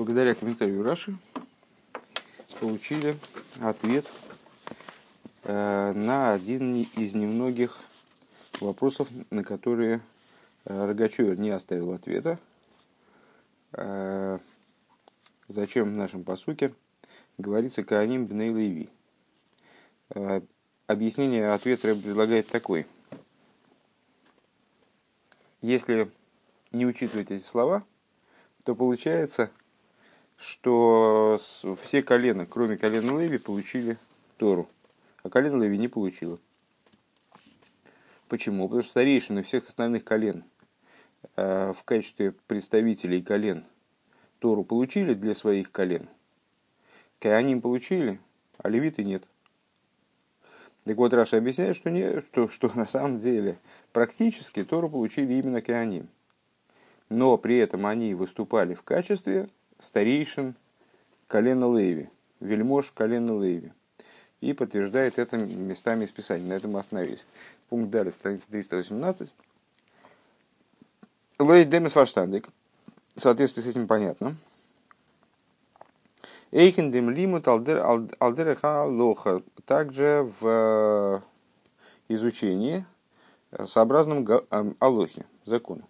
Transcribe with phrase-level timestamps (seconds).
[0.00, 1.14] благодаря комментарию Раши
[2.58, 3.18] получили
[3.60, 4.10] ответ
[5.42, 7.76] э, на один из немногих
[8.60, 10.00] вопросов, на которые
[10.64, 12.38] э, Рогачевер не оставил ответа.
[13.72, 14.38] Э,
[15.48, 16.72] зачем в нашем посуке
[17.36, 18.88] говорится Кааним Бней Леви?
[20.86, 22.86] Объяснение ответа предлагает такой.
[25.60, 26.10] Если
[26.72, 27.84] не учитывать эти слова,
[28.64, 29.50] то получается,
[30.40, 31.38] что
[31.82, 33.98] все колена, кроме колена Леви, получили
[34.38, 34.68] Тору,
[35.22, 36.38] а колено Леви не получило.
[38.26, 38.64] Почему?
[38.64, 40.44] Потому что старейшины всех остальных колен
[41.36, 43.64] э, в качестве представителей колен
[44.38, 46.08] Тору получили для своих колен.
[47.18, 48.18] Кааним получили,
[48.56, 49.28] а левиты нет.
[50.84, 53.58] Так вот, Раша объясняет, что, не, что, что на самом деле
[53.92, 56.08] практически Тору получили именно Кааним.
[57.10, 59.50] Но при этом они выступали в качестве
[59.80, 60.54] старейшин
[61.26, 62.08] колена Леви,
[62.40, 63.72] вельмож колена Леви.
[64.40, 66.46] И подтверждает это местами из Писания.
[66.46, 67.26] На этом мы остановились.
[67.68, 69.34] Пункт далее, страница 318.
[71.40, 72.48] Лей демис фаштандик.
[73.16, 74.36] В соответствии с этим понятно.
[76.52, 79.42] Эйхен дем лимут алдереха лоха.
[79.66, 81.20] Также в э,
[82.08, 82.84] изучении
[83.66, 84.26] сообразном
[84.78, 85.88] алохе, закону.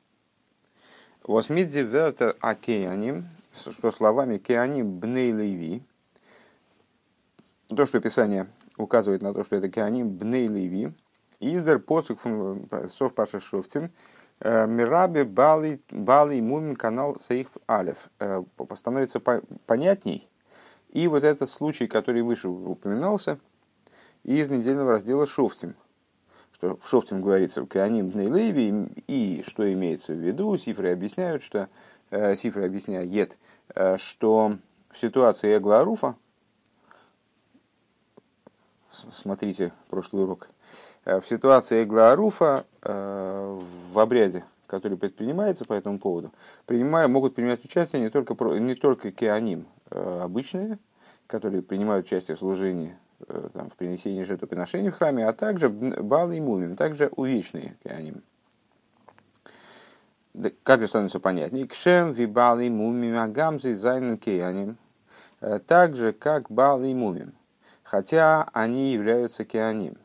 [1.22, 5.82] Восмидзи вертер акеяним, что словами кеаним бней леви,
[7.68, 10.92] то, что Писание указывает на то, что это кеаним бней леви,
[11.40, 12.20] издер посук
[12.88, 13.90] сов паша шофтим,
[14.40, 18.42] э, мирабе бали, бали мумин канал саих алев, э,
[18.74, 20.28] становится понятней.
[20.90, 23.38] И вот этот случай, который выше упоминался,
[24.24, 25.74] из недельного раздела Шофтим–
[26.60, 31.70] что в Шофтим говорится Кааним Леви, и что имеется в виду, Сифры объясняют, что
[32.10, 33.36] э, Сифры объясняет,
[33.74, 34.56] э, что
[34.90, 36.16] в ситуации Эгларуфа,
[38.90, 40.48] смотрите прошлый урок,
[41.04, 46.32] э, в ситуации Эгларуфа в обряде, который предпринимается по этому поводу,
[46.64, 50.78] принимая, могут принимать участие не только, не только кеаним обычные,
[51.26, 52.96] которые принимают участие в служении
[53.28, 58.22] Э, там, в принесении жертвоприношений в храме, а также балы и мумим, также увечные кеаним.
[60.62, 61.66] Как же становится понятнее?
[61.66, 64.76] Кшем ви балы и мумим агамзы зайнен кеаним.
[65.40, 67.34] Э, так же, как балы и мумим.
[67.82, 69.96] Хотя они являются кеаним.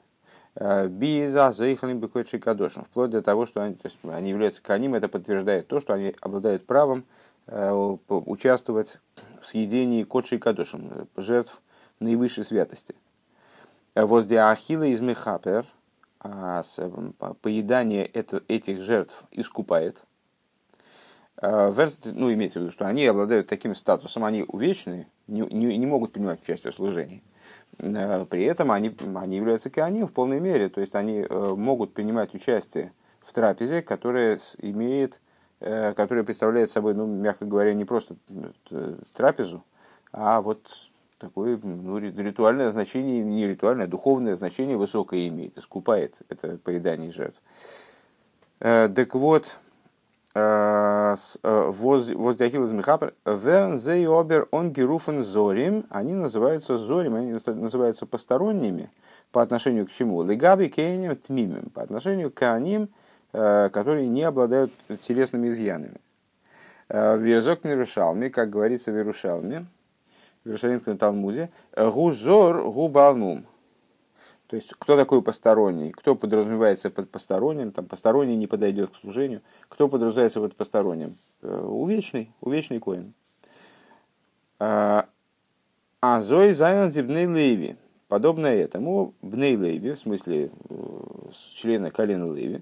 [0.56, 2.84] Э, Биза заихалим бекойши кадошем.
[2.84, 6.16] Вплоть до того, что они, то есть, они являются кеаним, это подтверждает то, что они
[6.22, 7.06] обладают правом
[7.48, 9.00] участвовать
[9.40, 11.62] в съедении кодши и кадошем, жертв
[12.00, 12.96] наивысшей святости.
[13.94, 15.64] Возле Ахила из Мехапер,
[16.20, 16.64] а
[17.42, 20.04] поедание этих жертв искупает.
[21.38, 21.74] А,
[22.06, 26.14] ну, имеется в виду, что они обладают таким статусом, они увечные, не, не, не могут
[26.14, 27.24] принимать участие в служении.
[27.80, 31.94] А, при этом они, они являются кианим в полной мере, то есть они э, могут
[31.94, 35.20] принимать участие в трапезе, которая имеет,
[35.60, 38.16] э, которая представляет собой, ну, мягко говоря, не просто
[38.72, 39.64] э, трапезу,
[40.14, 40.70] а вот
[41.18, 47.42] такое ну, ритуальное значение, не ритуальное, а духовное значение высокое имеет, искупает это поедание жертв.
[48.62, 49.58] Э, так вот,
[50.36, 57.36] э, э, воздяхил из Михапер, верн зей обер он геруфен зорим, они называются зорим, они
[57.48, 58.92] называются посторонними
[59.32, 60.24] по отношению к чему?
[60.24, 62.90] Легаби кейнем тмимим, по отношению к аним,
[63.32, 66.00] которые не обладают телесными изъянами.
[66.88, 69.66] Верзок Нерушалме, как говорится в Иерушалме,
[70.44, 73.46] в Иерусалимском Талмуде, гузор губалмум.
[74.48, 75.92] То есть, кто такой посторонний?
[75.92, 77.72] Кто подразумевается под посторонним?
[77.72, 79.42] Там посторонний не подойдет к служению.
[79.70, 81.18] Кто подразумевается под посторонним?
[81.42, 83.14] Э, увечный, увечный коин.
[84.60, 85.08] А,
[86.02, 87.76] а Зой Зайон Бней Леви.
[88.08, 90.78] Подобно этому, Бней Леви, в смысле э,
[91.56, 92.62] члена колена Леви,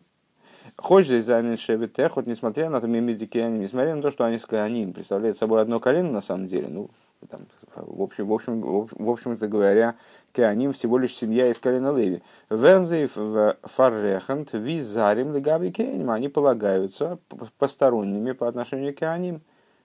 [0.78, 5.38] Хочешь здесь Зайнен Шевитех, вот несмотря на то, несмотря на то, что они они представляют
[5.38, 6.90] собой одно колено на самом деле, ну,
[7.29, 7.41] там,
[7.76, 9.96] в общем, в общем, в общем-то говоря,
[10.34, 12.24] Кеаним всего лишь семья из колена Леви.
[12.50, 15.72] Фаррехант визарим легаби.
[16.09, 17.20] Они полагаются
[17.59, 19.41] посторонними по отношению к Кеаним,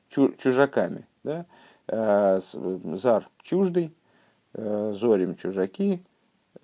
[0.09, 1.07] чужаками.
[1.23, 1.45] Да?
[1.87, 3.95] Э, зар чуждый,
[4.55, 6.03] э, зорим чужаки,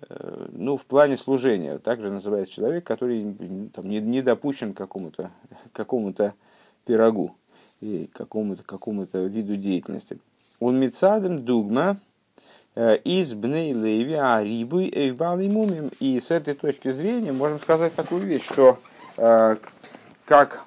[0.01, 1.77] э, ну, в плане служения.
[1.77, 5.31] Также называется человек, который там, не, не допущен к какому-то
[5.73, 6.13] какому
[6.85, 7.35] пирогу
[7.81, 10.19] и какому-то какому виду деятельности.
[10.59, 11.97] Он мецадем дугма
[12.75, 15.91] из бней леви арибуй эйвбалый мумим.
[15.99, 18.79] И с этой точки зрения можем сказать такую вещь, что
[19.17, 19.55] э,
[20.25, 20.63] как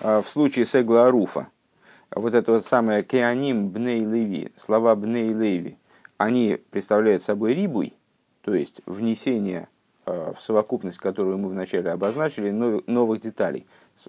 [0.00, 1.48] э, в случае с Эгларуфа,
[2.10, 5.76] вот это вот самое кеаним бней леви, слова бней леви,
[6.16, 7.94] они представляют собой рибуй,
[8.42, 9.68] то есть внесение
[10.06, 13.66] в совокупность, которую мы вначале обозначили, новых деталей.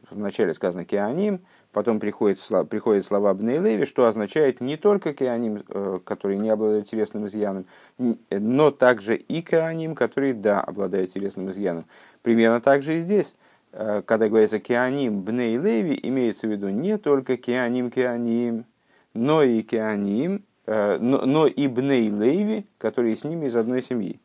[0.10, 2.40] Вначале сказано кеаним, потом приходят,
[2.70, 7.66] приходят слова Бнейлеви, что означает не только кеаним, э, которые не обладают телесным изъяном,
[7.98, 11.86] но также и кеаним, которые, да, обладают телесным изъяном.
[12.22, 13.36] Примерно так же и здесь.
[13.72, 18.66] Э, когда говорится кеаним Бнейлеви, имеется в виду не только кеаним кеаним,
[19.14, 24.20] но и кеаним, э, но, но и Бнейлеви, которые с ними из одной семьи.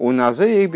[0.00, 0.68] У Назея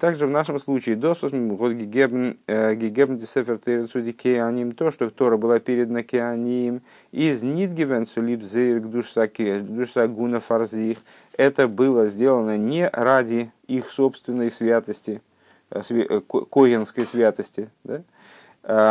[0.00, 6.82] также в нашем случае досус гигебн э, десефер кеаним то, что Тора была передана кеаним
[7.12, 10.98] из нидгивен сулип зейр душсагуна фарзих.
[11.36, 15.22] Это было сделано не ради их собственной святости,
[15.70, 16.20] э, э,
[16.50, 18.02] коинской святости, да?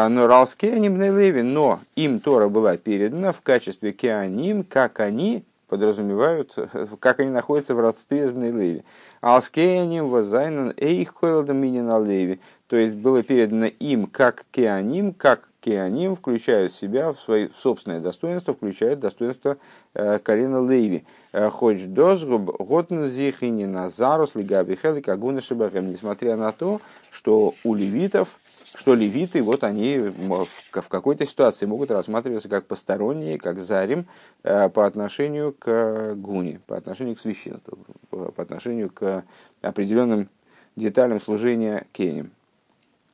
[0.08, 6.56] но ралскеаним леви, но им Тора была передана в качестве кеаним, как они подразумевают,
[7.00, 8.84] как они находятся в родстве с Бнейлеви.
[9.22, 12.40] Алскеяним возайнан эйх минина леви.
[12.68, 18.00] То есть было передано им как кеаним, как кеаним включают в себя в свои собственное
[18.00, 19.58] достоинство, включают достоинство
[19.96, 21.06] э, Карина Леви.
[21.32, 25.90] Э, Хоть дозгуб готн зихини назарус лигаби хели кагуна шибахем.
[25.90, 28.40] Несмотря на то, что у левитов
[28.76, 34.06] что левиты, вот они в какой-то ситуации могут рассматриваться как посторонние, как зарим
[34.44, 37.78] э, по отношению к гуне, по отношению к священству,
[38.10, 39.24] по отношению к
[39.62, 40.30] определенным
[40.76, 42.32] деталям служения кенем.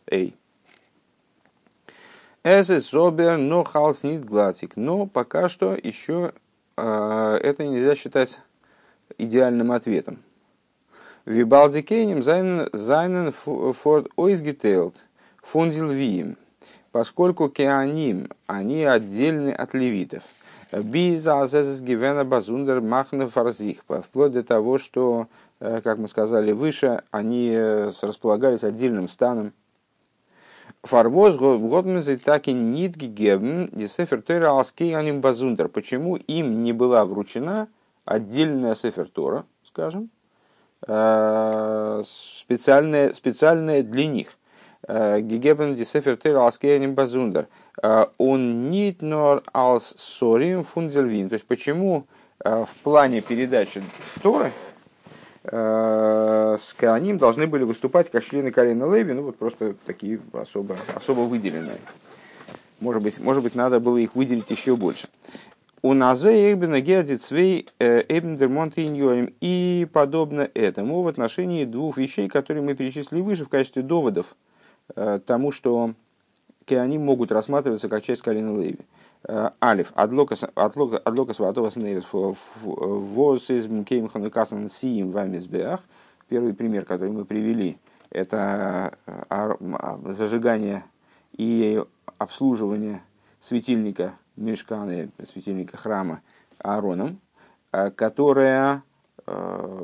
[0.08, 0.36] Эй.
[2.44, 4.75] Эсэс собер, но халс нит глатик.
[4.75, 6.34] Но пока что еще
[6.75, 8.42] э, это нельзя считать
[9.19, 10.24] идеальным ответом.
[11.25, 14.96] Вибалди кейнем зайнен форд ойсгетейлд–
[15.42, 16.38] фундилвиим,
[16.92, 20.24] поскольку кеаним, они отдельны от левитов.
[20.72, 21.46] Биза
[21.82, 25.28] гивена базундер махна фарзих, вплоть до того, что,
[25.60, 29.54] э, как мы сказали выше, они э, располагались отдельным станом.
[30.84, 35.68] Фарвоз годмезы так и нит гигебн, десефер тойра алскеяним базундер.
[35.68, 37.68] Почему им не была вручена
[38.06, 40.10] отдельная сефер Тора, скажем,
[40.88, 44.38] э, специальная, специальная для них?
[44.92, 47.48] Гегебен дисефер тер алскеяним базундер.
[48.18, 51.30] Он нит нор алс сорим фундельвин.
[51.30, 52.08] То есть почему
[52.44, 53.82] в плане передачи
[54.22, 54.52] Торы
[55.44, 61.22] с Кааним должны были выступать как члены Карина Леви, ну вот просто такие особо, особо
[61.22, 61.80] выделенные.
[62.82, 65.08] Может быть, может быть, надо было их выделить еще больше.
[65.82, 73.22] У Назе Эйбена Геодицвей Эйбендермонт и подобно этому в отношении двух вещей, которые мы перечислили
[73.22, 74.50] выше в качестве доводов Э,
[74.96, 75.94] тому, что
[76.70, 78.80] они могут рассматриваться как часть Калина Леви.
[79.24, 85.82] Э, Алиф, адлокас ватовас нейрс воз из мкейм ханукасан сиим вамизбеах.
[86.28, 87.78] Первый пример, который мы привели,
[88.10, 89.56] это э,
[90.06, 90.84] зажигание
[91.34, 91.84] и
[92.18, 93.02] обслуживание
[93.40, 96.22] светильника мешкана, светильника храма
[96.60, 97.20] Аароном,
[97.72, 98.84] которая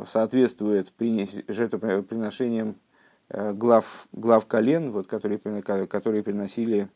[0.05, 2.86] соответствует жертвоприношениям Э,
[3.29, 5.39] глав, глав колен, вот, которые,
[5.87, 6.87] которые приносили,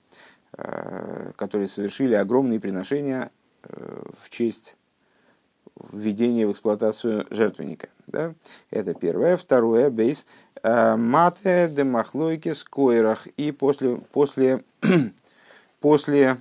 [0.58, 3.32] э, которые совершили огромные приношения
[3.64, 4.76] э, в честь
[5.92, 7.90] введения в эксплуатацию жертвенника.
[8.08, 8.34] Да?
[8.70, 9.38] Это первое.
[9.38, 10.26] Второе, бейс.
[10.64, 13.26] Мате де махлойки скойрах.
[13.38, 14.64] И после, после,
[15.80, 16.38] после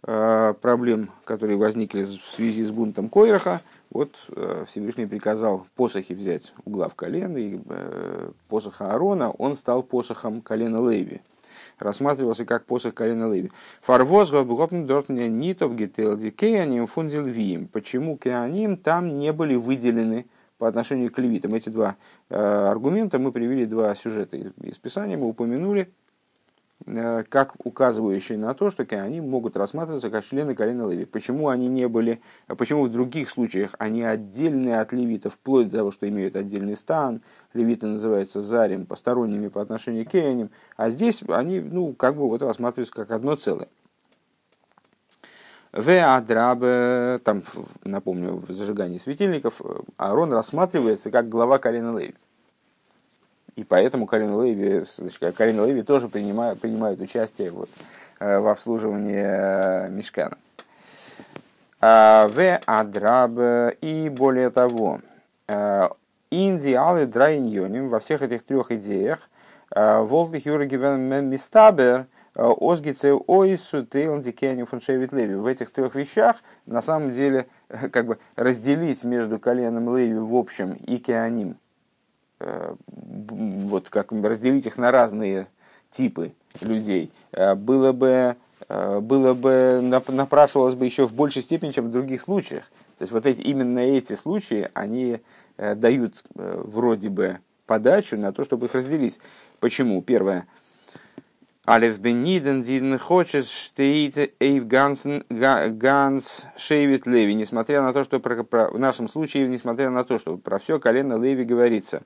[0.00, 6.70] проблем, которые возникли в связи с бунтом Койраха, вот э, Всевышний приказал посохи взять у
[6.70, 11.22] глав колен, и э, посох Аарона, он стал посохом колена Леви.
[11.78, 13.50] Рассматривался как посох колена Леви.
[13.80, 17.66] Фарвоз нитов гетелди кеаним фундил виим.
[17.68, 20.26] Почему кеаним там не были выделены
[20.58, 21.54] по отношению к левитам?
[21.54, 21.96] Эти два
[22.28, 25.88] э, аргумента мы привели два сюжета из Писания, мы упомянули
[26.84, 31.04] как указывающие на то, что они могут рассматриваться как члены колена Леви.
[31.04, 35.78] Почему они не были, а почему в других случаях они отдельные от левитов, вплоть до
[35.78, 37.20] того, что имеют отдельный стан,
[37.52, 42.42] левиты называются зарем, посторонними по отношению к Кеяним, а здесь они, ну, как бы вот
[42.42, 43.68] рассматриваются как одно целое.
[45.72, 47.42] В Адрабе, там,
[47.84, 52.14] напомню, в зажигании светильников, э, Аарон рассматривается как глава колена Леви.
[53.58, 54.84] И поэтому Карин Леви,
[55.32, 57.68] Карин Леви тоже принимает, принимает участие вот,
[58.20, 60.38] э, в обслуживании э, Мешкана.
[61.80, 65.00] А, в Адраб и более того,
[65.48, 65.88] э,
[66.30, 69.28] Индиалы Драйньоним во всех этих трех идеях
[69.74, 75.34] Волтых Юргивен Мистабер Озгице ойсу тейланди кенни фуншевит леви.
[75.34, 76.36] В этих трех вещах
[76.66, 77.48] на самом деле
[77.90, 81.56] как бы разделить между коленом Леви в общем и кеаним,
[82.38, 85.46] вот как разделить их на разные
[85.90, 87.10] типы людей,
[87.56, 88.36] было бы,
[88.68, 92.64] было бы напрашивалось бы еще в большей степени, чем в других случаях.
[92.98, 95.20] То есть вот эти, именно эти случаи, они
[95.56, 99.20] дают вроде бы подачу на то, чтобы их разделить.
[99.60, 100.02] Почему?
[100.02, 100.46] Первое.
[101.68, 107.34] Алев бениден диден хочешь штеит эйв гансен ганс шейвит леви.
[107.34, 110.80] Несмотря на то, что про, про, в нашем случае, несмотря на то, что про все
[110.80, 112.00] колено леви говорится.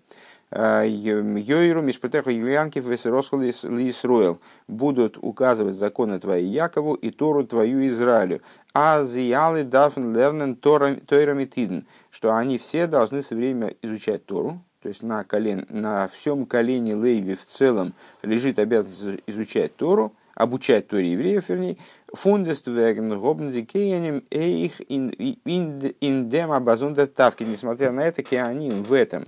[0.50, 8.40] «Э, Йойру мишпутеху Ильянки весеросху лисруэл будут указывать законы твои Якову и Тору твою Израилю.
[8.74, 15.02] А зиялы дафн лернен тойрамитиден, что они все должны все время изучать Тору, то есть
[15.02, 21.48] на, колен, на всем колене Лейви в целом лежит обязанность изучать Тору, обучать Торе евреев,
[21.48, 21.76] вернее,
[22.12, 29.26] фундест веген гобндикеянем эйх индем абазунда тавки, несмотря на это, они в этом,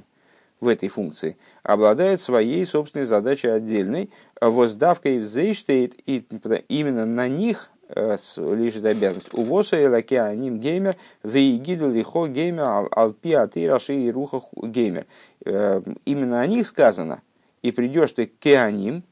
[0.61, 6.25] в этой функции, обладают своей собственной задачей отдельной, воздавкой в зейштейт, и
[6.69, 9.33] именно на них Э, лежит обязанность.
[9.33, 15.07] У воса и лаке аним геймер, вейгиду лихо геймер, алпи аты раши и руха геймер.
[15.45, 17.23] Э, именно о них сказано,
[17.63, 19.03] и придешь ты к аним,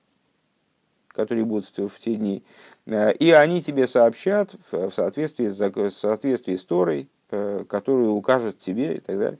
[1.09, 2.43] которые будут в те дни,
[2.87, 8.97] э, и они тебе сообщат в соответствии с, в соответствии с Торой, которую укажут тебе
[8.97, 9.39] и так далее.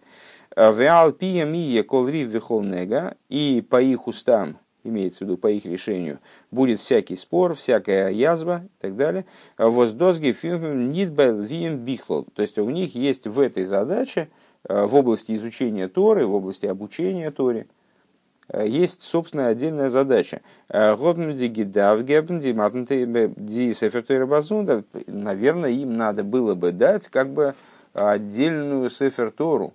[0.57, 5.65] Веал пия мия кол рив нега, и по их устам имеется в виду по их
[5.65, 6.19] решению,
[6.51, 9.25] будет всякий спор, всякая язва и так далее.
[9.57, 12.27] Воздозги вием бихлол.
[12.35, 16.67] То есть у них есть в этой задаче, э, в области изучения Торы, в области
[16.67, 17.67] обучения Торе,
[18.49, 20.41] э, есть собственная отдельная задача.
[20.69, 20.95] Э,
[25.07, 27.55] Наверное, им надо было бы дать как бы
[27.95, 29.75] отдельную сефер Тору,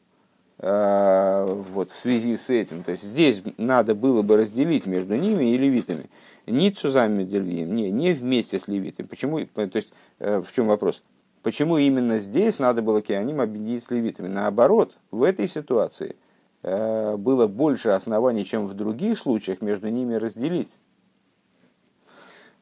[0.59, 2.83] Э, вот, в связи с этим.
[2.83, 6.09] То есть здесь надо было бы разделить между ними и левитами.
[6.47, 9.05] Не цузами не, не вместе с левитами.
[9.05, 11.03] Почему, то есть, э, в чем вопрос?
[11.47, 14.27] Почему именно здесь надо было Кианим объединить с левитами?
[14.27, 16.17] Наоборот, в этой ситуации
[16.61, 20.77] э, было больше оснований, чем в других случаях, между ними разделить.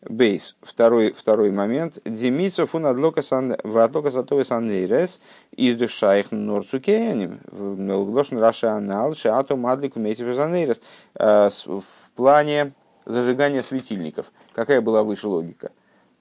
[0.07, 0.55] Бейс.
[0.61, 1.97] Второй, второй момент.
[2.05, 5.19] Демисов фун адлока сатовы санейрес
[5.55, 7.39] из их норцукеяним.
[7.51, 10.83] Углошен раша анал шаату мадлику месив санейрес.
[11.15, 11.83] Э, в
[12.15, 12.73] плане
[13.07, 14.31] зажигания светильников.
[14.53, 15.71] Какая была выше логика?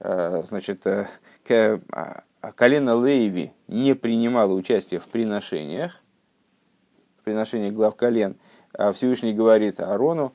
[0.00, 2.22] Э, значит, а,
[2.52, 6.00] колено Лейви не принимало участие в приношениях,
[7.20, 8.36] в приношении глав колен.
[8.72, 10.34] А Всевышний говорит Арону,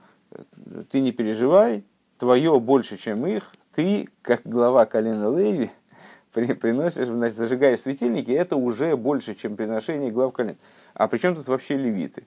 [0.92, 1.84] ты не переживай,
[2.18, 5.30] твое больше, чем их, ты, как глава колена
[6.34, 10.58] при, приносишь, значит, зажигаешь светильники, это уже больше, чем приношение глав колен.
[10.94, 12.25] А при чем тут вообще левиты?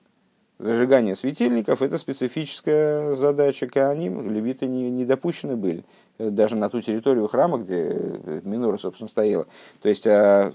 [0.59, 5.83] Зажигание светильников– это специфическая задача Кааним, левиты не, не допущены были,
[6.19, 7.97] даже на ту территорию храма, где
[8.43, 9.47] минора, собственно, стояла.
[9.81, 10.51] То есть а,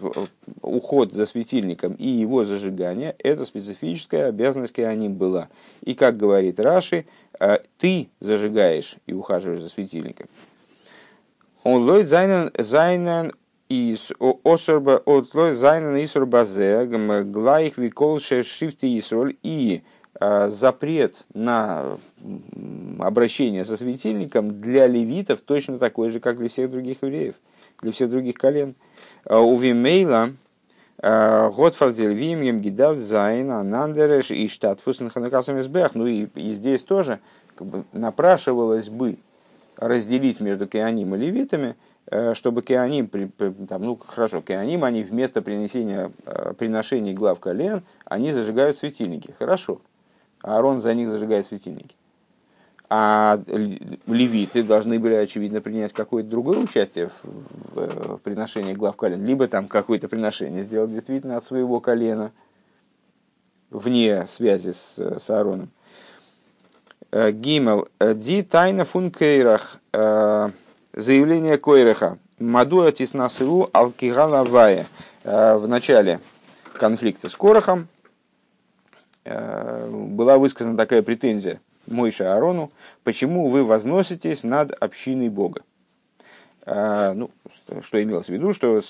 [0.63, 5.49] уход за светильником и его зажигание– это специфическая обязанность Кааним была.
[5.83, 7.07] И, как говорит Раши,
[7.39, 10.29] а, ты зажигаешь и ухаживаешь за светильником.
[11.65, 13.33] Он лойд зайнен
[13.69, 14.13] из
[14.45, 19.83] осорба от лойд зайнен исур базе глаих викол шифти исроль и
[20.21, 21.99] запрет на
[22.99, 27.35] обращение со светильником для левитов точно такой же, как для всех других евреев,
[27.83, 28.75] для всех других колен.
[29.25, 30.31] А, у Вимейла
[31.01, 35.95] Готфардзель Вимьем Гидав Зайн Анандереш и штат Фусенханакасам Избех.
[35.95, 37.21] Ну и, и здесь тоже
[37.55, 39.17] как бы, напрашивалось бы
[39.77, 43.09] разделить между Кеаним и Левитами, э, чтобы Кеаним,
[43.69, 49.35] там, ну хорошо, Кеаним, они вместо принесения э, приношений глав колен, они зажигают светильники.
[49.39, 49.81] Хорошо.
[50.43, 51.97] Аарон за них зажигает светильники
[52.91, 53.39] а
[54.07, 57.25] левиты должны были, очевидно, принять какое-то другое участие в,
[57.75, 62.33] в, приношении глав колен, либо там какое-то приношение сделать действительно от своего колена,
[63.71, 65.71] вне связи с, с Аароном.
[67.11, 67.89] Э, Гимел.
[68.01, 69.79] Ди тайна фун кейрах.
[69.93, 70.51] Э,
[70.95, 72.19] заявление Койреха.
[72.39, 74.87] Мадуа тиснасыру алкигалавая.
[75.25, 76.21] Э, в начале
[76.73, 77.89] конфликта с Корохом
[79.89, 82.71] была высказана такая претензия– Мойше Аарону,
[83.03, 85.63] почему вы возноситесь над общиной Бога.
[86.67, 87.31] А, ну,
[87.81, 88.81] что имелось в виду, что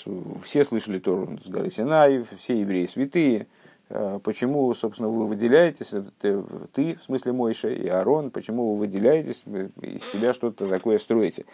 [0.43, 3.47] все слышали Тору с горы Синай, все евреи святые,
[3.90, 9.45] Э, почему, собственно, вы выделяетесь, ты, ты в смысле Мойша и Арон, почему вы выделяетесь,
[9.81, 11.47] из себя что-то такое строите?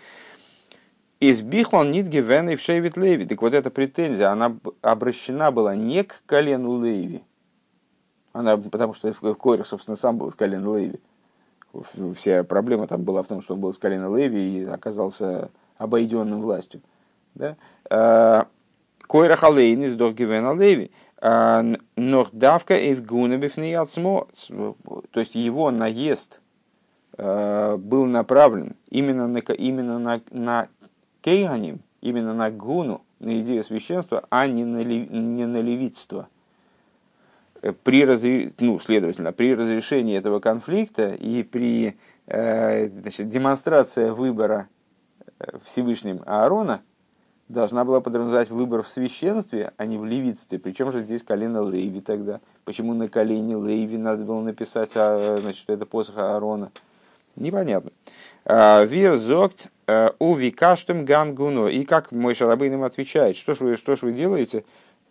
[1.21, 3.25] Из Бихлан нит гивен и в Шейвит Леви.
[3.25, 7.23] Так вот эта претензия, она обращена была не к колену Леви,
[8.35, 11.01] она, потому что Койрах, собственно, сам был с колена Леви.
[12.17, 16.43] Вся проблема там была в том, что он был с колена Леви и оказался обойденным
[16.43, 16.83] властью.
[17.35, 17.57] Да?
[17.89, 18.49] А,
[19.07, 20.91] Койрах Алейн из Доргивена Леви.
[21.19, 21.65] А,
[21.97, 24.27] Нордавка Эвгуна Бифнеяцмо.
[25.13, 26.41] То есть его наезд
[27.17, 30.69] а, был направлен именно на, именно на, на
[31.21, 36.29] Кейганим, именно на Гуну, на идею священства, а не на, не на левитство
[37.73, 38.53] при, разре...
[38.61, 44.69] ну, следовательно, при разрешении этого конфликта и при э, значит, демонстрации выбора
[45.39, 46.83] э, Всевышним Аарона
[47.49, 50.59] должна была подразумевать выбор в священстве, а не в левитстве.
[50.59, 52.41] Причем же здесь колено Лейви тогда.
[52.65, 56.71] Почему на колене Лейви надо было написать, а, значит, это посох Аарона?
[57.37, 57.91] Непонятно.
[58.45, 61.69] А, Вир зогт э, у викаштем гангуно.
[61.69, 64.65] И как мой шарабын им отвечает, что ж вы, что ж вы делаете?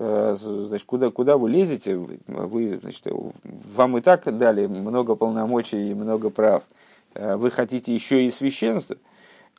[0.06, 3.08] Э, значит, куда, куда вы лезете, вы, значит,
[3.44, 6.64] вам и так дали много полномочий и много прав,
[7.14, 8.98] э, вы хотите еще и священство.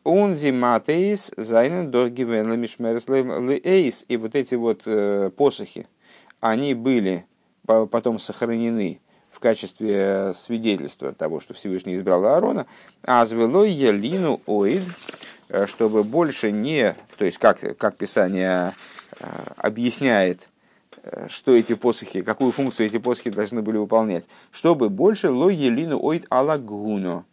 [0.05, 1.89] Унзи матеис зайнен.
[4.09, 5.87] И вот эти вот э, посохи,
[6.41, 7.25] они были
[7.65, 12.67] потом сохранены в качестве свидетельства того, что Всевышний избрал Аарона,
[13.03, 14.83] а звело елину оид,
[15.67, 18.75] чтобы больше не, то есть как, как Писание
[19.21, 20.49] Э, объясняет,
[21.03, 26.03] э, что эти посохи, какую функцию эти посохи должны были выполнять, чтобы больше ло елину
[26.03, 27.25] ойт алагуно,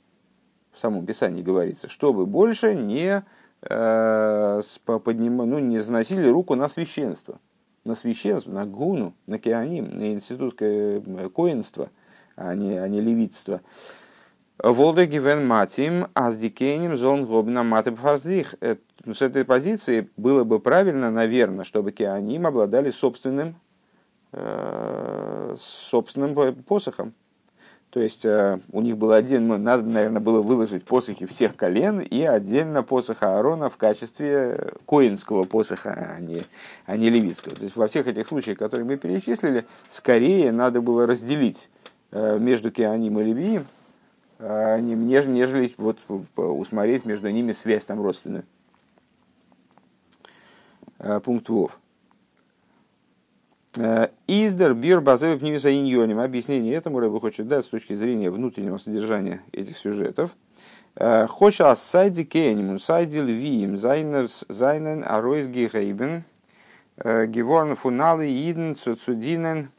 [0.72, 3.24] в самом Писании говорится, чтобы больше не,
[3.64, 7.40] э, подним, ну, не заносили руку на священство,
[7.84, 11.90] на священство, на гуну, на кеаним, на институт коинства,
[12.36, 13.62] а не, а не левитства.
[14.64, 18.54] Волда гивен матим, аздикеним зон гобна матеб фарздих
[19.12, 23.56] с этой позиции было бы правильно, наверное, чтобы Кианим обладали собственным,
[24.34, 27.16] э, собственным посохом.
[27.90, 32.22] То есть э, у них было отдельно, надо, наверное, было выложить посохи всех колен и
[32.22, 36.44] отдельно посоха Аарона в качестве коинского посоха, а не,
[36.86, 37.56] а не левитского.
[37.56, 41.72] То есть во всех этих случаях, которые мы перечислили, скорее надо было разделить
[42.12, 43.66] э, между Кианим и Левием,
[44.42, 46.00] нежели, нежели вот,
[46.36, 48.44] усмотреть между ними связь там родственную.
[51.04, 51.80] Э, пункт ВОВ.
[53.76, 56.20] Э, Издер бир базевы пневиса иньоним.
[56.20, 60.36] Объяснение этому Рэбе хочет дать с точки зрения внутреннего содержания этих сюжетов.
[60.96, 66.24] Э, Хоша сайди кейнимун сайди львиим зайнен аройс гейбен
[66.98, 69.72] геворн фуналы иден цуцудинен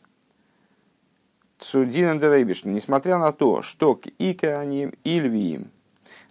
[1.62, 2.70] цудинен дерейбишн.
[2.70, 5.70] Несмотря на то, что и Кеаним, и Львиим,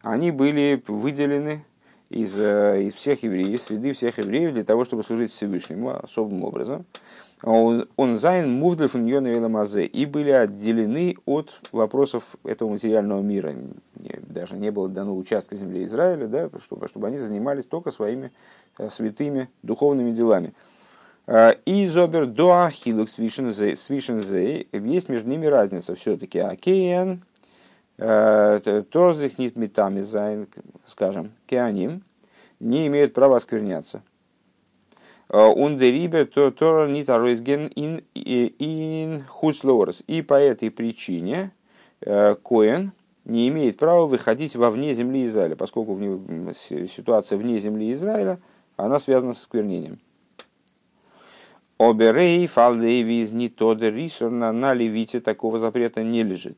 [0.02, 1.64] они были выделены
[2.10, 6.86] из, э, из всех евреев, среды всех евреев, для того, чтобы служить Всевышнему особым образом.
[7.44, 13.56] Он зайн мувдлев мазе и были отделены от вопросов этого материального мира.
[14.22, 18.32] Даже не было дано участка земли Израиля, да, чтобы, чтобы они занимались только своими
[18.78, 20.54] э, святыми духовными делами.
[21.34, 26.40] Э, איז אבער דא א חילוק צווישן זיי, есть между ними разница все-таки.
[26.40, 27.24] א כהן,
[27.96, 30.48] טאר זיך ניט מטמא זיין,
[30.86, 32.04] скажем, кеаним,
[32.60, 34.02] не имеют права оскверняться.
[35.30, 40.04] און דעריבער טאר טאר ניט ארויסגיין אין אין חוץ לארץ.
[40.08, 41.52] И по этой причине
[42.02, 42.92] э, Коэн
[43.24, 45.98] не имеет права выходить во вне земли Израиля, поскольку
[46.94, 48.42] ситуация вне земли Израиля,
[48.76, 50.02] она связана с осквернением.
[51.82, 56.58] Оберей фалдейвиз не то на левите такого запрета не лежит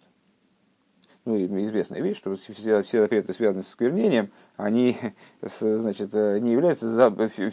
[1.25, 4.97] ну, известная вещь, что все, все запреты, связанные с осквернением, они
[5.41, 6.85] значит, не являются,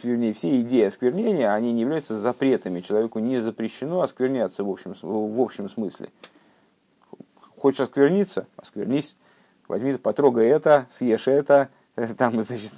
[0.02, 2.80] вернее, все идеи осквернения, они не являются запретами.
[2.80, 6.08] Человеку не запрещено оскверняться в общем, в общем смысле.
[7.56, 8.46] Хочешь оскверниться?
[8.56, 9.14] Осквернись.
[9.68, 11.68] Возьми, потрогай это, съешь это.
[12.18, 12.72] Там, значит,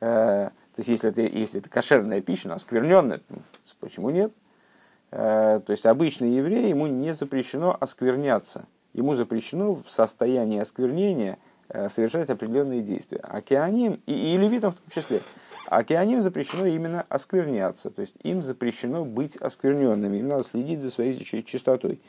[0.00, 3.20] э, то есть, если это, если это кошерная пища, но оскверненная,
[3.80, 4.32] почему нет?
[5.10, 11.88] Э, то есть, обычный еврей, ему не запрещено оскверняться– ему запрещено в состоянии осквернения э,
[11.88, 13.18] совершать определенные действия.
[13.18, 15.22] Океаним, и, и левитам в том числе,
[15.66, 21.22] океаним запрещено именно оскверняться, то есть им запрещено быть оскверненными, им надо следить за своей
[21.44, 22.00] чистотой.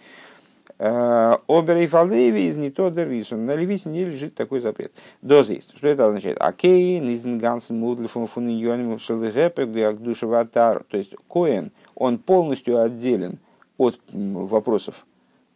[0.80, 2.90] Э, Обер из не то.
[2.90, 4.92] На левите не лежит такой запрет.
[5.22, 5.78] Доз есть.
[5.78, 6.38] Что это означает?
[6.40, 13.40] Акейн из гансен мудлифом фуниньоним шелгепер для душа То есть коэн, он полностью отделен
[13.78, 15.06] от вопросов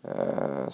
[0.04, 0.74] от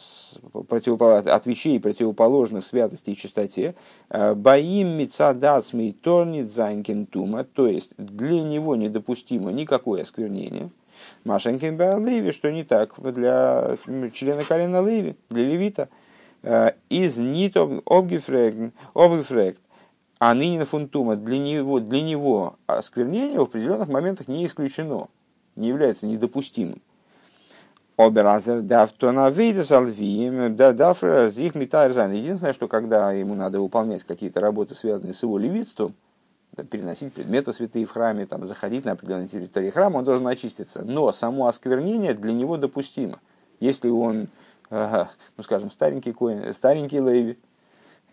[1.46, 3.76] вещей противоположных святости и чистоте,
[4.10, 10.70] боим мицадацмей торнит зайнкентума, то есть для него недопустимо никакое осквернение.
[11.24, 13.78] Машенкин Леви, что не так для
[14.14, 15.90] члена колена Леви, для левита.
[16.90, 18.74] Из нит обгефрект,
[20.20, 25.08] а ныне фунтума для него, для него осквернение в определенных моментах не исключено,
[25.56, 26.82] не является недопустимым.
[27.98, 31.56] Оберазер дафтона вейдес алвием, дафр зих.
[31.56, 35.96] Единственное, что когда ему надо выполнять какие-то работы, связанные с его левитством,
[36.64, 40.84] переносить предметы святые в храме, там, заходить на определенной территории храма, он должен очиститься.
[40.84, 43.20] Но само осквернение для него допустимо.
[43.60, 44.28] Если он,
[44.70, 45.08] ну
[45.44, 47.38] скажем, старенький коин, старенький леви,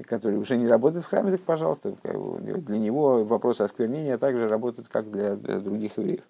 [0.07, 5.11] который уже не работает в храме, так пожалуйста, для него вопросы осквернения также работают, как
[5.11, 6.23] для других евреев.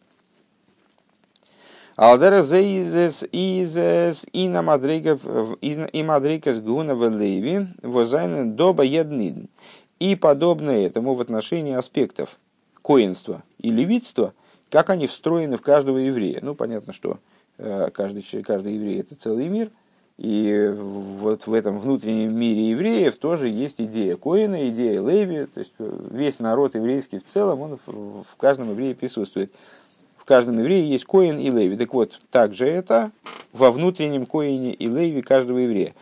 [1.97, 5.21] Алдера зейзес изес и на мадриков
[5.63, 9.49] и мадрикас гуна в леви возайн доба еднин.
[9.99, 12.39] И подобное этому в отношении аспектов
[12.83, 14.35] коинства и левитства,
[14.71, 16.41] как они встроены в каждого еврея.
[16.43, 17.19] Ну, понятно, что
[17.59, 19.71] э, каждый, каждый еврей это целый мир,
[20.19, 25.73] и вот в этом внутреннем мире евреев тоже есть идея Коина, идея Леви, то есть
[25.79, 29.53] весь народ еврейский в целом, он в каждом еврее присутствует
[30.25, 31.77] в каждом еврее есть коин и леви.
[31.77, 33.13] Так вот, также это
[33.53, 35.95] во внутреннем коине и леви каждого еврея.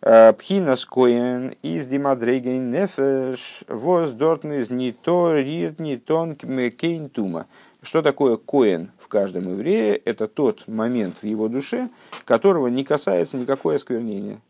[0.00, 7.46] Э, Пхинас коин из димадрейген нефеш воз дортнез не то рит не тон кейн тума.
[7.82, 9.96] Что такое коин в каждом еврее?
[9.96, 11.88] Это тот момент в его душе,
[12.24, 14.40] которого не касается никакое осквернение.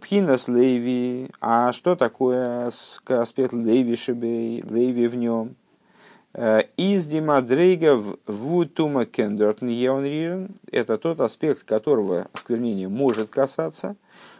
[0.00, 1.28] Пхинас леви.
[1.40, 5.54] А что такое аспект леви шебей, леви в нем?
[6.32, 9.68] Э, из Димадрейга в Тума Кендертн
[10.70, 13.96] это тот аспект, которого осквернение может касаться.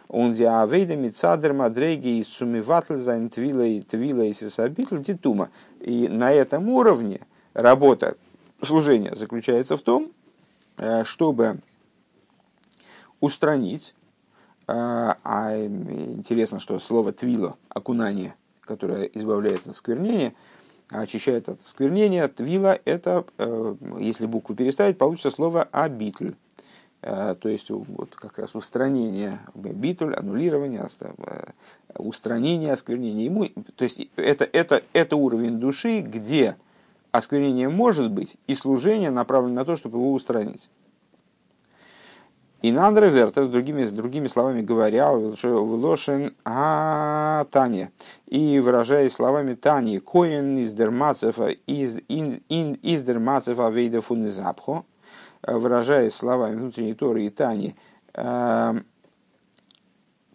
[0.09, 5.49] Он диавейда мицадер мадрейги и сумиватль зайн твила и твила и сисабитл титума.
[5.79, 7.21] И на этом уровне
[7.53, 8.15] работа
[8.61, 10.11] служения заключается в том,
[10.77, 11.59] э, чтобы
[13.19, 13.95] устранить,
[14.67, 20.33] э, а интересно, что слово твило, окунание, которое избавляет от осквернения–
[20.89, 22.27] очищает от осквернения.
[22.27, 26.31] Твила– это, э, если букву переставить, получится слово «абитль».
[27.01, 31.43] Э, то есть вот как раз устранение битуль, аннулирование, э,
[31.95, 33.25] устранение осквернения.
[33.25, 36.55] Ему, то есть это, это, это уровень души, где
[37.11, 40.69] осквернение может быть, и служение направлено на то, чтобы его устранить.
[42.63, 47.91] И Нандре Вертер, другими, другими словами говоря, Лошен а Таня,
[48.25, 54.85] и выражаясь словами Тани, Коин из Дермацева из, ин, ин, из Дермацева Вейда Фунизапхо,
[55.53, 57.75] выражаясь словами внутренней Торы и Тани,
[58.13, 58.73] э,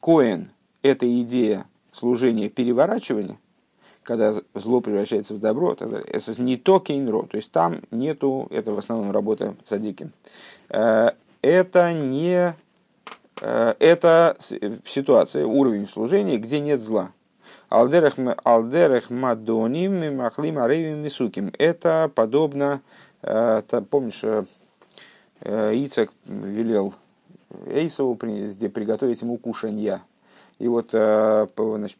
[0.01, 0.51] Коин–
[0.83, 3.39] это идея служения переворачивания,
[4.03, 8.79] когда зло превращается в добро, это не то кейнро, то есть там нету, это в
[8.79, 10.11] основном работа садики,
[10.71, 11.11] э,
[11.43, 12.55] это не
[13.41, 14.37] э, это
[14.85, 17.13] ситуация, уровень служения, где нет зла.
[17.69, 21.51] Алдерех мадоним махлим аревим мисуким.
[21.59, 22.83] Это подобно,
[23.23, 24.45] э, помнишь, э,
[25.45, 26.95] Ицек велел
[27.67, 30.03] Эйсову приготовить ему кушанья.
[30.59, 31.99] И вот значит,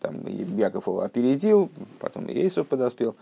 [0.00, 0.26] там
[0.56, 3.14] Яков его опередил, потом Эйсов подоспел.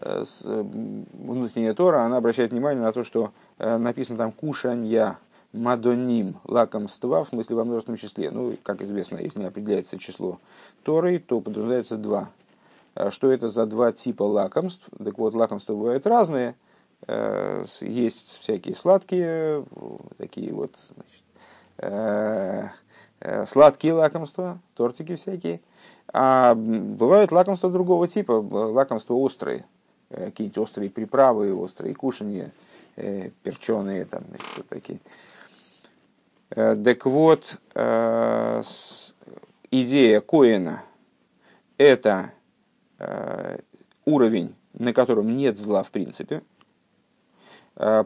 [0.00, 0.64] Э, э,
[1.12, 5.18] внутренняя Тора, она обращает внимание на то, что э, написано там кушанья,
[5.52, 8.30] мадоним, лакомства, в смысле во множественном числе.
[8.30, 10.38] Ну, как известно, если не определяется число
[10.84, 12.30] Торы, то подразумевается два.
[13.10, 14.84] Что это за два типа лакомств?
[15.02, 16.54] Так вот, лакомства бывают разные.
[17.08, 19.64] Есть всякие сладкие,
[20.16, 20.76] такие вот
[21.78, 25.60] значит, сладкие лакомства, тортики всякие.
[26.12, 29.64] А бывают лакомства другого типа, лакомства острые,
[30.10, 32.52] Э, какие-нибудь острые приправы, острые кушанья,
[32.96, 34.98] э, перченые, там, значит, такие.
[36.50, 37.56] Э, так вот,
[39.70, 40.82] идея Коина–
[41.78, 42.32] это
[44.04, 46.42] уровень, на котором нет зла в принципе,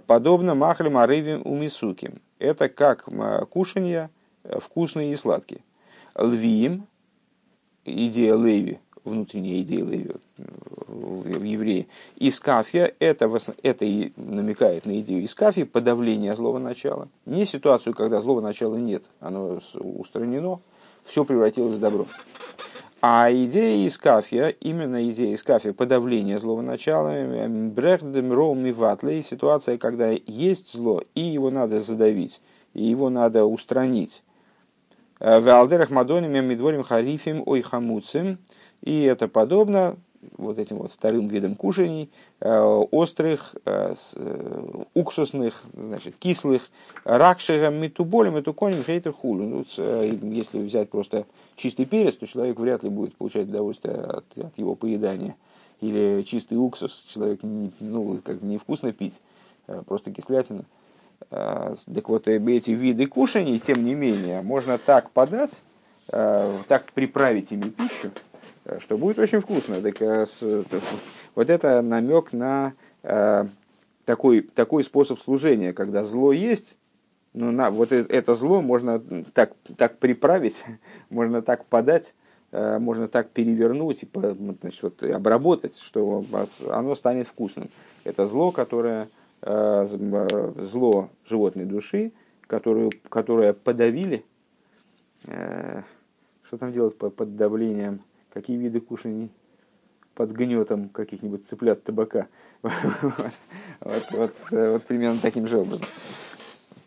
[0.06, 2.20] подобно махлем арывим умисуким.
[2.38, 3.08] Это как
[3.50, 4.10] кушанья
[4.44, 5.62] вкусные и сладкие.
[6.16, 6.86] Львиим,
[7.84, 9.84] идея Леви, внутренняя идея
[10.86, 11.88] в евреи.
[12.16, 13.30] Искафия это,
[13.62, 17.08] это и намекает на идею искафии, подавление злого начала.
[17.26, 20.60] Не ситуацию, когда злого начала нет, оно устранено,
[21.02, 22.06] все превратилось в добро.
[23.06, 28.72] А идея из кафе, именно идея из кафе подавления злого начала, эм, брехдем роум и
[28.72, 32.40] ватлей, ситуация, когда есть зло, и его надо задавить,
[32.72, 34.24] и его надо устранить.
[35.20, 38.38] Э, в алдерах мадоним медворим харифим ой хамуцим,
[38.80, 39.96] и это подобно
[40.36, 42.10] вот этим вот вторым видом кушаний,
[42.40, 42.60] э,
[42.90, 46.68] острых, э, э, уксусных, значит, кислых,
[47.04, 49.14] ракшигам, метуболем, метуконим, хейтер.
[49.22, 54.58] Ну, если взять просто чистый перец, то человек вряд ли будет получать удовольствие от, от
[54.58, 55.36] его поедания.
[55.80, 59.20] Или чистый уксус, человек ну, как невкусно пить,
[59.86, 60.64] просто кислятина.
[61.30, 65.62] Так вот, эти виды кушаний, тем не менее, можно так подать,
[66.06, 68.10] так приправить ими пищу,
[68.78, 69.80] что будет очень вкусно.
[69.80, 70.26] Так, э,
[71.34, 73.46] вот это намек на э,
[74.04, 76.76] такой, такой способ служения, когда зло есть,
[77.32, 79.00] но на, вот это зло можно
[79.32, 80.64] так, так приправить,
[81.10, 82.14] можно так подать,
[82.52, 84.08] можно так перевернуть и
[84.60, 86.24] значит, вот, обработать, что
[86.70, 87.68] оно станет вкусным.
[88.04, 89.08] Это зло, которое
[89.42, 94.24] зло животной души, которую, которое подавили.
[95.24, 98.00] Что там делать под давлением?
[98.34, 99.30] Какие виды кушаний
[100.14, 102.26] под гнетом каких-нибудь цыплят табака.
[102.62, 104.32] вот,
[104.86, 105.88] примерно таким же образом.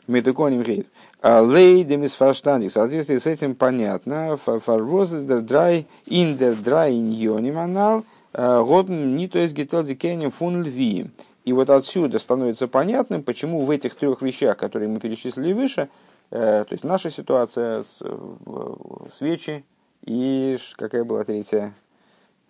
[0.08, 0.88] Метуконим гейт.
[1.24, 2.70] Лейдем из фарштандик.
[2.70, 4.38] В соответствии с этим понятно.
[4.38, 8.06] Фарвоз драй индер драй иньоним анал.
[8.34, 11.10] Год не то есть гитал дикенем фун льви.
[11.44, 15.88] И вот отсюда становится понятным, почему в этих трех вещах, которые мы перечислили выше,
[16.30, 17.86] э, то есть наша ситуация,
[19.10, 19.64] свечи,
[20.08, 21.74] и какая была третья?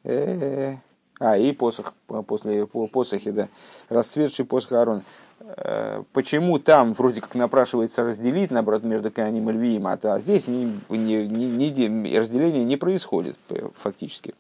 [0.04, 0.78] Э-э-э.
[1.20, 1.96] А, и посох,
[2.28, 3.50] после посохи, да,
[3.90, 5.04] расцветший посох Аарона.
[5.40, 10.46] Э, почему там вроде как напрашивается разделить, наоборот, между Кааним и Львием, а, а здесь
[10.46, 13.36] не, не, не, не, разделение не происходит
[13.76, 14.36] фактически.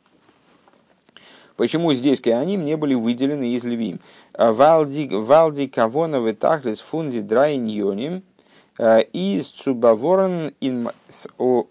[1.56, 3.99] Почему здесь Кааним не были выделены из Львиим?
[4.38, 8.21] Валди, валди кавона ветахлис фунди драйньоним–
[8.80, 10.54] и Цубаворен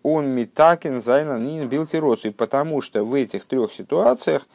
[0.03, 2.33] он Митакен Зайна Нин Билтиросу.
[2.33, 4.47] Потому что в этих трех ситуациях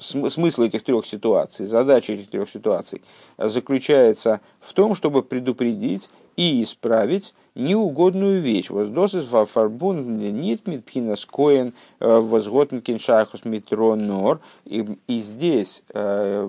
[0.00, 3.02] смысл этих трех ситуаций, задача этих трех ситуаций
[3.36, 8.70] заключается в том, чтобы предупредить и исправить неугодную вещь.
[8.70, 14.38] Воздосис фарбун нит митпхина скоен э, возготн киншайхус митронор.
[14.64, 16.48] И, здесь э,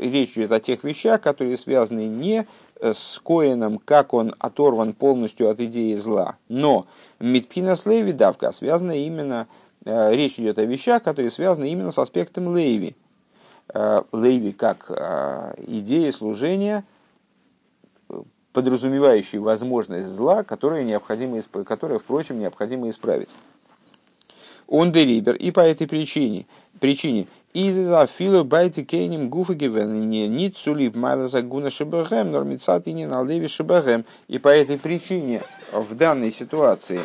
[0.00, 2.46] речь идет о тех вещах, которые связаны не
[2.84, 6.36] Э, с Коином, как он оторван полностью от идеи зла.
[6.48, 6.86] Но
[7.18, 11.98] Митпина с Леви давка связана именно, э, речь идет о вещах, которые связаны именно с
[11.98, 12.96] аспектом Леви.
[13.72, 14.90] Э, Леви как
[15.66, 16.84] идея служения,
[18.52, 23.34] подразумевающей возможность зла, которая, необходимо, которая впрочем, необходимо исправить.
[24.66, 26.46] Он дерибер, и по этой причине,
[26.80, 33.06] причине из-за филу байти кейним гуфа не нит сулип майла загуна шибахем, нормицат и не
[33.06, 34.04] налеви шибахем.
[34.26, 35.42] И по этой причине
[35.72, 37.00] в данной ситуации,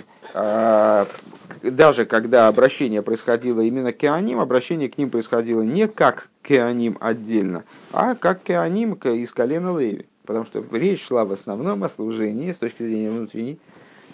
[1.61, 6.97] даже когда обращение происходило именно к Кеаним, обращение к ним происходило не как к Кеаним
[6.99, 10.05] отдельно, а как Кеаним из колена Леви.
[10.25, 13.59] Потому что речь шла в основном о служении, с точки зрения внутренней,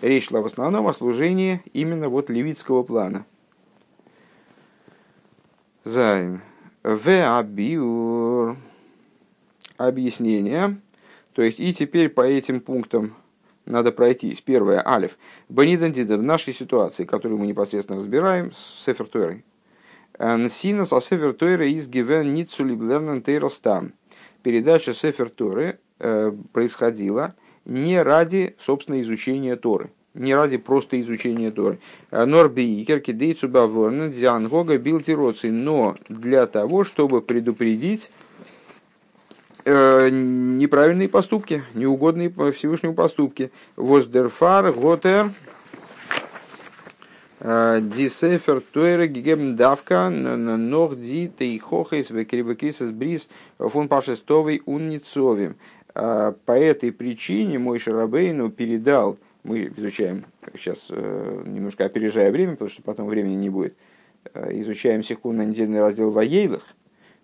[0.01, 3.25] речь шла в основном о служении именно вот левитского плана–
[5.85, 6.41] Зайн.
[6.81, 8.57] В абиур.
[9.77, 10.81] Объяснение.
[11.33, 13.13] То есть, и теперь по этим пунктам
[13.65, 14.41] надо пройтись.
[14.41, 15.17] Первое, алиф.
[15.49, 19.43] Банидандида в нашей ситуации, которую мы непосредственно разбираем, с Сефер Тойрой.
[20.19, 23.93] Нсина Сефер Тойры из Гивен Ницулиблернен Тейростам.
[24.43, 31.79] Передача Сефер Торы э, происходила не ради, собственно, изучения Торы не ради просто изучения Торы.
[32.09, 38.24] А Норби Икерки Дейцу Баворн Дзянгога Билтироци, но для того, чтобы предупредить э,
[39.65, 43.51] неправильные поступки, неугодные Всевышнему поступки.
[43.75, 45.31] Воздерфар, Готер,
[47.39, 55.55] э, Дисефер Туэра Гигем Давка Нох Ди Тейхохейс Векрибекрисес Брис Фун Пашестовый Унницовим.
[55.95, 60.25] Э, по этой причине мой Шарабейну передал мы изучаем,
[60.55, 63.75] сейчас э, немножко опережая время, потому что потом времени не будет,
[64.33, 66.63] э, изучаем секунд на недельный раздел Ваейлах.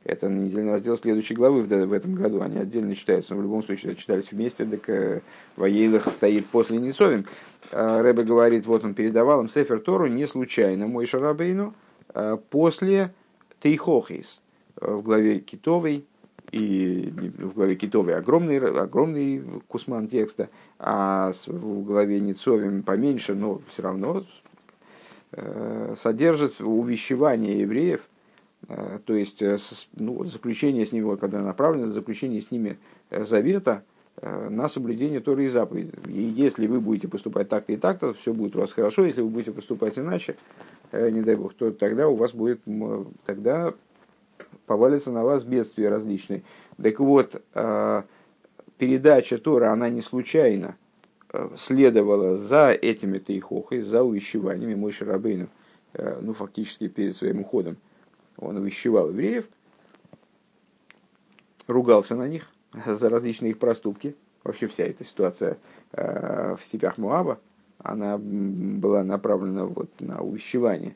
[0.04, 2.42] Это недельный раздел следующей главы в этом году.
[2.42, 5.22] Они отдельно читаются, но в любом случае читались вместе, так э,
[5.58, 7.26] Ваейлах стоит после Несовим.
[7.72, 11.74] Рэбе говорит, вот он передавал им Сефер Тору не случайно, мой Шарабейну,
[12.50, 13.14] после
[13.62, 14.42] Тейхохис
[14.76, 16.06] в главе Китовой,
[16.52, 23.84] и в главе Китовой огромный, огромный кусман текста, а в главе Ницовим поменьше, но все
[23.84, 24.26] равно
[25.96, 28.02] содержит увещевание евреев,
[28.68, 29.44] то есть
[29.96, 32.78] ну, заключение с ними, когда направлено заключение с ними
[33.10, 33.84] завета
[34.22, 35.94] на соблюдение Торы и заповедей.
[36.08, 39.06] И если вы будете поступать так-то и так-то, все будет у вас хорошо.
[39.06, 40.36] Если вы будете поступать иначе,
[40.92, 42.62] не дай бог, то тогда у вас будет,
[43.26, 43.74] тогда
[44.68, 46.44] повалится на вас бедствия различные.
[46.82, 47.42] Так вот,
[48.82, 50.76] передача Тора, она не случайна,
[51.32, 55.50] э, следовала за этими тейхохой, за увещеваниями Мой Шарабейну,
[55.94, 57.78] э, ну, фактически перед своим уходом.
[58.42, 59.46] Он увещевал евреев,
[61.68, 62.50] ругался на них
[62.86, 64.16] за различные их проступки.
[64.44, 65.58] Вообще вся эта ситуация
[65.94, 67.40] э, в степях Муаба,
[67.78, 70.96] она была направлена вот на увещевание.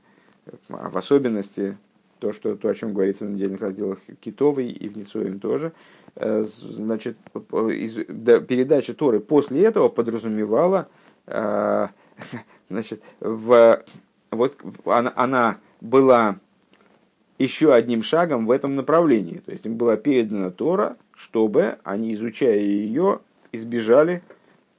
[0.70, 1.78] А в особенности
[2.20, 5.74] то, что, то, о чем говорится в недельных разделах Китовой и в Ницоем тоже,
[6.16, 7.18] Э, значит,
[7.52, 10.88] из, да, передача Торы после этого подразумевала,
[11.28, 11.88] э,
[12.70, 13.84] значит, в,
[14.32, 14.56] вот
[14.86, 16.38] она, она была
[17.38, 19.40] еще одним шагом в этом направлении.
[19.40, 23.20] То есть им была передана Тора, чтобы они, изучая ее,
[23.52, 24.24] избежали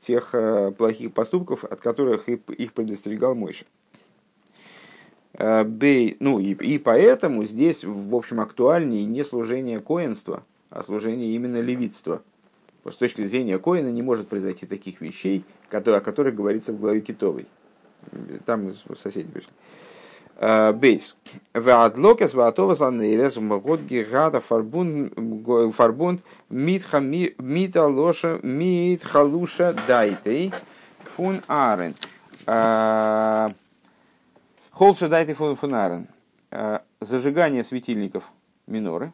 [0.00, 3.64] тех э, плохих поступков, от которых их, предостерегал Мойша.
[5.34, 10.42] Э, бей, ну и, и поэтому здесь, в общем, актуальнее не служение коинства–
[10.76, 12.22] а служение именно левитства.
[12.84, 17.46] С точки зрения Коина не может произойти таких вещей, о которых говорится в главе Китовой.
[18.44, 19.50] Там соседи пришли.
[20.38, 21.16] А, бейс.
[21.55, 30.53] Ваадлокес ваатова санейрес мгод гигата фарбунд мита лоша митха луша дайтей
[31.05, 31.94] фун арен.
[32.46, 33.53] А,
[34.70, 36.09] Холша дайтей фун арен.
[36.51, 38.31] А, зажигание светильников
[38.66, 39.12] миноры?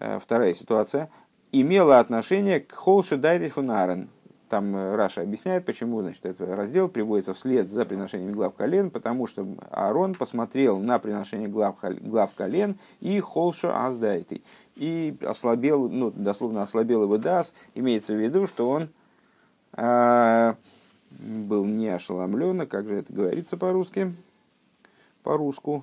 [0.00, 1.10] Э, вторая ситуация,
[1.50, 4.08] имела отношение к Холше Дайри Фунарен.
[4.48, 9.26] Там э, Раша объясняет, почему значит, этот раздел приводится вслед за приношением глав колен, потому
[9.26, 14.42] что Аарон посмотрел на приношение глав, глав колен и Холша Аздайты.
[14.76, 18.88] И ослабел, ну, дословно ослабел его дас, имеется в виду, что он
[19.76, 20.54] э,
[21.10, 24.14] был не ошеломлен, а как же это говорится по-русски,
[25.22, 25.82] по-русски,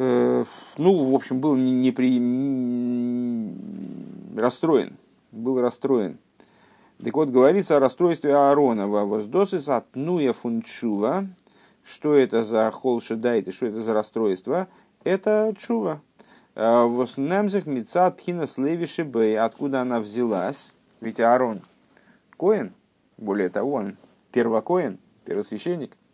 [0.00, 0.44] Э,
[0.76, 2.20] ну, в общем, был не, не при...
[4.40, 4.96] расстроен.
[5.32, 6.18] Был расстроен.
[7.02, 8.88] Так вот, говорится о расстройстве Аарона.
[8.88, 11.26] Воздосис от фунчува.
[11.84, 14.68] Что это за холша дайт и что это за расстройство?
[15.04, 16.02] Это чува.
[16.54, 19.38] Э, Воснемзах мецат пхина слевиши бэй.
[19.38, 20.72] Откуда она взялась?
[21.00, 21.62] Ведь Аарон
[22.36, 22.74] Коин,
[23.16, 23.96] более того, он
[24.32, 25.96] первокоин, первосвященник–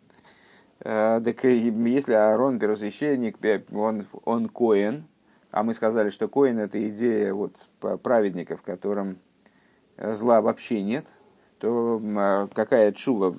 [0.87, 3.37] Э, так если Аарон, первосвященник,
[3.73, 5.05] он, он коин,
[5.51, 7.55] а мы сказали, что коин это идея вот,
[8.03, 9.17] праведника, в котором
[9.97, 11.05] зла вообще нет,
[11.59, 13.35] то а какая чува,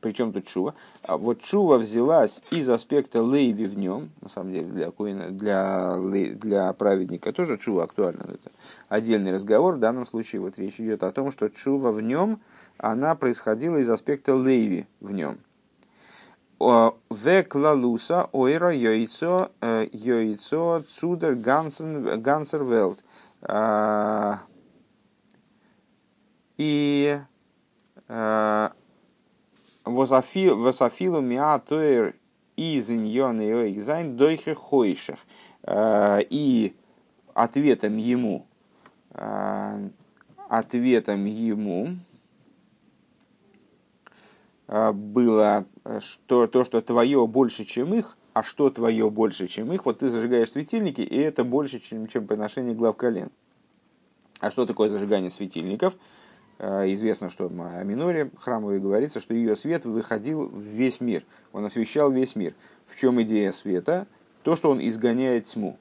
[0.00, 0.74] причем тут чува?
[1.02, 5.96] А вот чува взялась из аспекта лейви в нем, на самом деле для, коина, для,
[5.96, 8.50] для праведника тоже чува актуальна, это
[8.88, 12.40] отдельный разговор, в данном случае вот речь идет о том, что чува в нем,
[12.78, 15.38] она происходила из аспекта лейви в нем.
[16.60, 19.50] В клалуса ойра йойцо
[19.92, 22.98] йойцо цудер гансервелд.
[26.58, 27.18] И
[29.84, 32.14] восафилу миатуэр
[32.56, 35.18] из иньон и экзайн дойхе хойших.
[35.70, 36.74] И
[37.32, 38.46] ответом ему,
[40.48, 41.96] ответом ему
[44.66, 45.64] было
[46.00, 50.10] что, то, что твое больше, чем их, а что твое больше, чем их, вот ты
[50.10, 53.30] зажигаешь светильники, и это больше, чем, чем приношение глав колен.
[54.40, 55.94] А что такое зажигание светильников?
[56.58, 61.64] Э, известно, что о миноре храмовой говорится, что ее свет выходил в весь мир, он
[61.64, 62.54] освещал весь мир.
[62.86, 64.06] В чем идея света?
[64.42, 65.78] То, что он изгоняет тьму.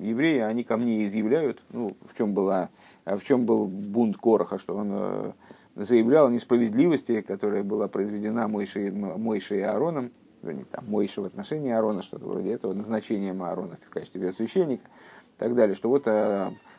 [0.00, 2.70] евреи, они ко мне изъявляют, ну, в чем, была,
[3.04, 5.34] в чем был бунт Короха, что он
[5.76, 10.12] заявлял о несправедливости, которая была произведена Мойшей, Мойшей и Аароном,
[10.42, 15.38] вернее, там, Мойши в отношении Аарона, что-то вроде этого, назначением Аарона в качестве первосвященника и
[15.38, 16.06] так далее, что вот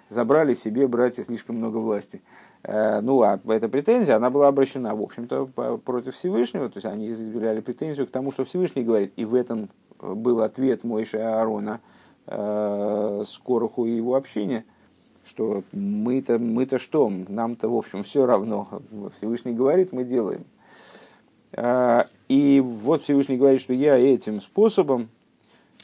[0.10, 2.22] забрали себе братья слишком много власти.
[2.64, 5.45] А, ну, а эта претензия, она была обращена, в общем-то,
[5.84, 9.70] против Всевышнего, то есть они изъявляли претензию к тому, что Всевышний говорит, и в этом
[9.99, 11.80] был ответ Мойши Аарона
[12.28, 14.66] э, Скороху и его общения–
[15.26, 18.68] что мы-то, мы-то что, нам-то, в общем, все равно.
[19.18, 20.45] Всевышний говорит, мы делаем.
[22.28, 25.10] И вот Всевышний говорит, что я этим способом,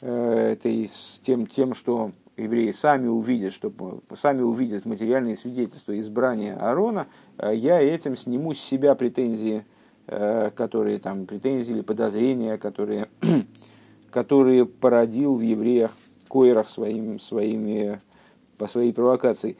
[0.00, 2.10] э, это и с тем, тем, что
[2.42, 3.72] евреи сами увидят, что
[4.14, 7.06] сами увидят материальные свидетельства избрания Аарона,
[7.38, 9.64] э, я этим сниму с себя претензии,
[10.06, 13.08] э, которые там, претензии или подозрения, которые,
[14.10, 15.92] которые породил в евреях
[16.28, 18.00] Койрах своим, своими
[18.56, 19.56] по своей провокации.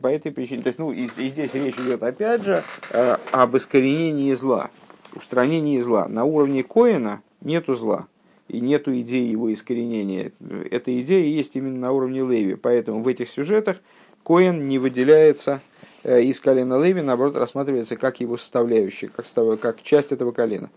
[0.00, 0.62] По этой причине.
[0.62, 4.70] То есть, ну, и, и здесь речь идет опять же э, об искоренении зла,
[5.14, 6.06] устранении зла.
[6.06, 8.06] На уровне Коина нету зла
[8.48, 10.32] и нету идеи его искоренения.
[10.70, 12.54] Эта идея есть именно на уровне Леви.
[12.54, 13.78] Поэтому в этих сюжетах
[14.24, 15.60] Коин не выделяется
[16.02, 19.26] э, из колена Леви, наоборот, рассматривается как его составляющая, как,
[19.60, 20.70] как часть этого колена.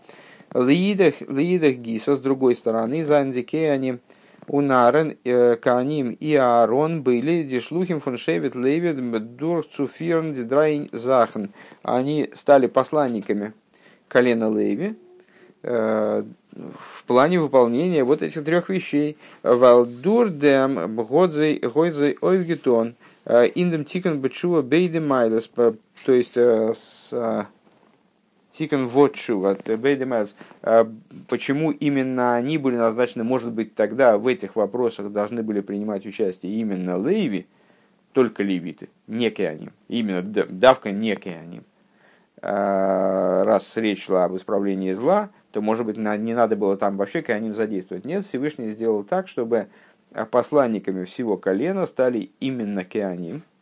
[0.54, 3.98] Лиидах, лиидах гиса, с другой стороны, зандике они
[4.46, 11.46] унарен, э, каним и Аарон были дишлухим фон шевит левит дур цуфирн дидрайн захн.
[11.82, 13.54] Они стали посланниками
[14.08, 14.94] колена Леви,
[15.62, 19.16] э, в плане выполнения вот этих трех вещей.
[19.42, 22.94] Валдур дем годзей годзей ойвгетон
[23.24, 25.50] э, индем тикан бечува бейде майлес.
[26.04, 27.12] То есть с
[28.52, 30.36] Тикон Вотшу от Бейдемайлс.
[30.62, 30.90] А
[31.28, 36.52] почему именно они были назначены, может быть, тогда в этих вопросах должны были принимать участие
[36.52, 37.46] именно Лейви,
[38.12, 39.72] только левиты, не Кеаним.
[39.88, 41.64] Именно давка не Кеаним.
[42.42, 47.22] А, раз речь шла об исправлении зла, то, может быть, не надо было там вообще
[47.22, 48.04] Кеаним задействовать.
[48.04, 49.68] Нет, Всевышний сделал так, чтобы
[50.30, 53.42] посланниками всего колена стали именно Кеаним–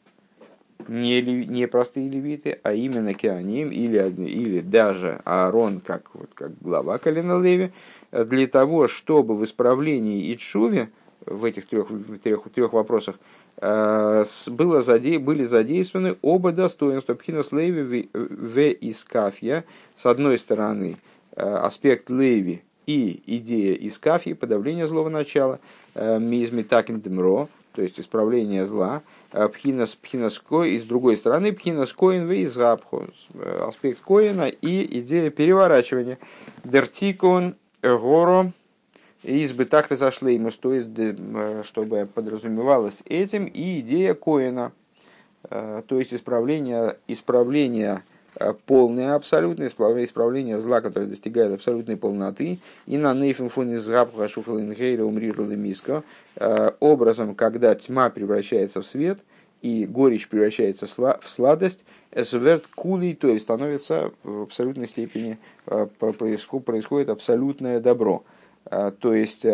[0.88, 6.98] не, не простые левиты, а именно Кеаним или, или даже Аарон, как, вот, как глава
[6.98, 7.72] колена Леви,
[8.12, 10.90] для того, чтобы в исправлении Ичуве,
[11.26, 11.88] в этих трех,
[12.22, 13.20] трех, трех вопросах,
[13.58, 19.64] э, было заде, были задействованы оба достоинства Пхинас Леви в Искафья.
[19.96, 20.96] С одной стороны,
[21.36, 25.60] аспект Леви и идея Искафьи, подавление злого начала,
[25.94, 29.02] э, мизми такиндемро, то есть исправление зла,
[29.32, 35.00] Э, пхинас пхинас и с другой стороны пхинас коин в изгабху, э, аспект коина и
[35.00, 36.18] идея переворачивания.
[36.64, 38.52] Дертикон горо
[39.22, 44.72] избы так разошлеймус, то есть э, чтобы подразумевалось этим и идея коина,
[45.48, 48.09] то есть исправление, исправление Э,
[48.66, 55.52] полное абсолютное исправление зла, которое достигает абсолютной полноты, и на нейфен фоне згабха шухалингейра умрирла
[55.52, 56.04] миско,
[56.36, 59.18] э, образом, когда тьма превращается в свет,
[59.62, 67.10] и горечь превращается в сладость, эсверт кулей, то есть становится в абсолютной степени, э, происходит
[67.10, 68.24] абсолютное добро.
[69.00, 69.46] То есть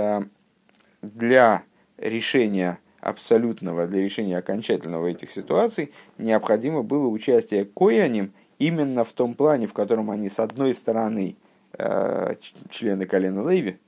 [1.01, 1.63] для
[1.97, 9.67] решения абсолютного, для решения окончательного этих ситуаций необходимо было участие кояним именно в том плане,
[9.67, 11.37] в котором они, с одной стороны,
[11.79, 12.35] э,
[12.71, 13.79] члены колена Леви,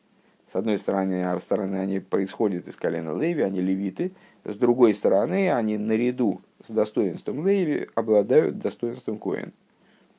[0.46, 4.12] с одной стороны, а стороны они происходят из колена Леви, они левиты,
[4.44, 9.52] с другой стороны, они наряду с достоинством Леви обладают достоинством Коэн.